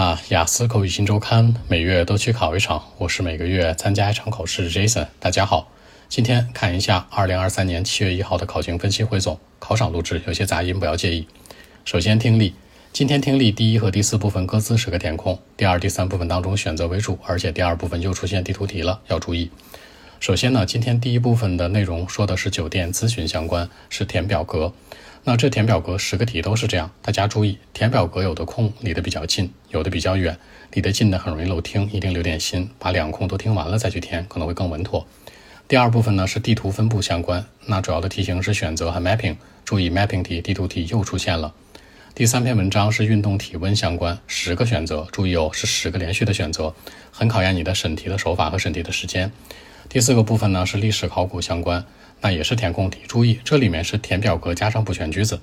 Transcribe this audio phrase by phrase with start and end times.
[0.00, 4.70] 那雅思口语新周刊每月都去考一场，我是每个月参加一场考试。
[4.70, 5.72] Jason，大家好，
[6.08, 9.36] 今天看一下二零二三年七月一号的考情分析汇总。
[9.58, 11.26] 考场录制有些杂音，不要介意。
[11.84, 12.54] 首先听力，
[12.92, 19.50] 今天听力第一和第四部分各自是个填空，第二、第三部分当中选择为主，而且第二部分又出现地图题了，要注意。
[20.20, 24.72] 首先呢，今天第一部分的内容说的是酒店咨询相关，是填表格。
[25.24, 30.38] 那这填表格十个题都是这样，大家注意，填表格有的空离得比较近，有的比较远，
[30.72, 35.06] 离得近的很容易漏听，一定留点心，把两空都听完了再去填，可能会更稳妥。
[35.66, 41.52] 第二部分呢是地图分布相关，那主要的题型是选择和 mapping，注意 mapping 题、地图题又出现了。
[42.14, 46.74] 第三篇文章是运动体温相关，十个选择，注意哦，是十个连续的选择，
[47.12, 49.30] 很考验你的审题的手法和审题的时间。
[49.88, 51.84] 第四个部分呢是历史考古相关。
[52.20, 55.40] 那也是填空题，注意这里面是填表格加上补全句子。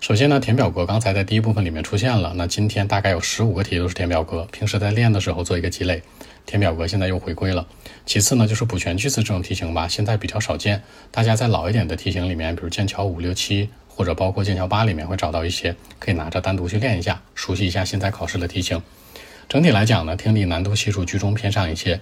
[0.00, 6.02] 首先呢，填表格刚才在第一部分里面出现了，那今天大概有十五个题都是填表格，平时在练的时候做一个积累。
[6.46, 7.66] 填表格现在又回归了。
[8.06, 10.82] 其次呢，就是补全句子这种题型吧，现在比较少见。
[11.10, 18.82] 大家在老一点的题型里面，比如剑桥五六七或者包括剑桥八里面会找到一些，可以拿着单独去练一下，熟悉一下现在考试的题型。
[19.50, 22.00] 整体来讲呢，听力难度系数居中偏上一些。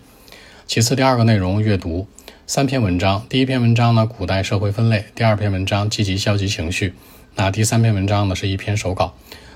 [0.66, 2.06] 其次，第二个内容阅读。
[2.48, 6.92] 三篇文章，第一篇文章呢，古代社会分类；第二篇文章，积极消极情绪；
[7.34, 9.12] 那第三篇文章呢，是一篇手稿。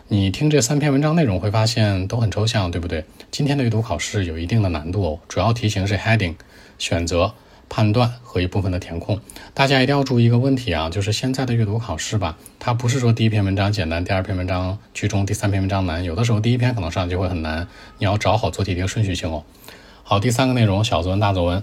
[0.09, 3.07] 你听这三篇文章内容，会发现都很抽象，对不对？
[3.31, 6.35] 今天的阅读考试有一定的难度哦，主要题型是 heading、
[6.79, 7.33] 选择、
[7.71, 9.19] 判断和一部分的填空。
[9.55, 16.05] 大家一定要注意一个问题啊，就是现在的阅读考试吧，它不是说第一篇文章简单，第二篇文章居中，第三篇文章难。
[16.05, 19.45] 有的时候第一篇可能上就会很难，你要找好做题的一个顺序性哦。
[20.03, 21.63] 好，第三个内容，小作文、大作文。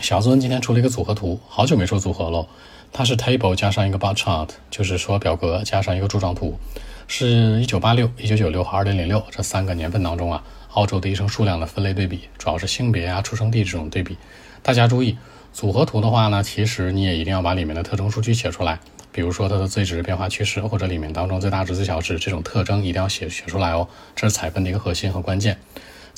[0.00, 2.46] 小孙今天出了一个组合图，好久没说组合了。
[2.92, 6.58] 它是 table 加上一个 bar chart，就是说表格加上一个柱状图，
[7.06, 14.16] 是一九八六、一九九六和二零零六这三个年份当中啊，澳洲的医生数量的分类对比，主要是性别啊、出生地这种对比。
[14.62, 15.16] 大家注意，
[15.52, 18.78] 组合图的话呢，其实你也一定要把里面的特征数据写出来，
[19.10, 23.86] 比如说它的最值变化趋势，或者里面当中最大值、最小值这种特征一定要写写出来哦，
[24.16, 25.58] 这是采分的一个核心和关键。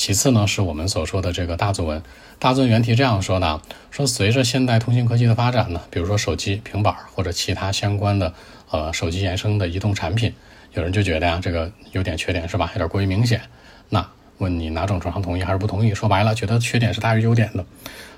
[0.04, 2.02] 其次呢，是我们所说的这个大作文。
[2.38, 8.34] 大作文原题这样说的：说随着现代通信科技的发展呢，比如说手机、平板或者其他相关的
[8.70, 10.34] 呃手机衍生的移动产品，
[10.74, 12.70] 有人就觉得呀，这个有点缺点是吧？
[12.74, 13.40] 有点过于明显。
[13.88, 14.06] 那
[14.36, 15.94] 问你哪种正常同意还是不同意？
[15.94, 17.64] 说白了，觉得缺点是大于优点的。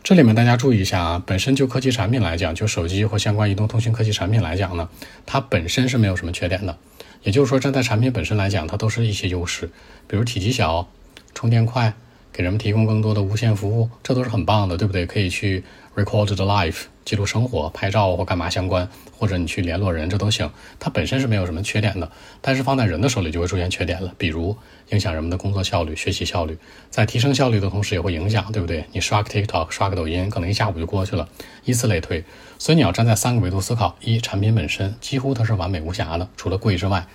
[0.02, 4.88] 这里面大家注意一下啊，本身就科技产品来讲，就手机或相关移动通信科技产品来讲呢，
[5.24, 6.76] 它本身是没有什么缺点的。
[7.22, 9.70] 也就是说，站在产品本身来讲，它都是一些优势，
[10.08, 10.88] 比如体积小。
[11.36, 11.92] 充电快，
[12.32, 15.04] 给人们提供更多的无线服务，这都是很棒的，对不对？
[15.04, 15.62] 可以去
[15.94, 20.50] record the life，记录生活、拍照或干嘛相关，或者你去联络人，这都行。
[20.80, 22.10] 它本身是没有什么缺点的，
[22.40, 24.56] 但是放在人的手里就会出现缺点了，比如
[24.88, 26.56] 影响人们的工作效率、学习效率，
[26.88, 28.86] 在提升效率的同时也会影响，对不对？
[28.92, 31.28] 你刷个 TikTok，刷个抖音，可能一下午就过去了，
[31.66, 32.24] 以此类推。
[32.58, 37.06] 所以你要站在三个维度思考：一，产品本身几乎它是完美无瑕的，除了贵之外。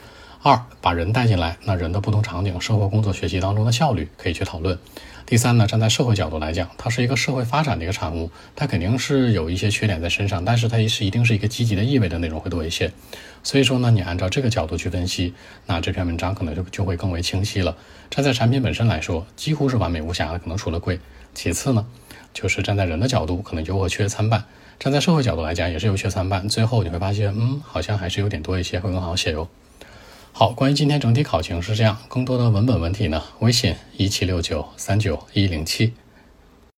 [0.43, 4.75] 二，把人带进来，那人的不同场景、生活、工作、学习当中的效率可以去讨论。
[5.23, 12.91] 第三呢，站在社会角度来讲，它是一个社会发展的一个产物，它肯定是有一些缺点在身上，但是它也是一定是一个积极的意味的内容会多一些。
[13.43, 15.35] 所以说呢，你按照这个角度去分析，
[15.67, 17.77] 那这篇文章可能就就会更为清晰了。
[18.09, 20.99] 站在产品本身来说，几乎是完美无瑕的，可能除了贵。
[21.35, 21.85] 其次呢，
[22.33, 24.41] 就是站在人的角度，可能优和缺参半；
[24.79, 26.49] 站在社会角度来讲，也是优缺参半。
[26.49, 29.47] 最后你会发现，嗯，好像还是有点多一些，会更好写哟。
[30.41, 35.93] 好，关于今天整体考情是这样，更多的文本问题呢，微信一七六九三九一零七。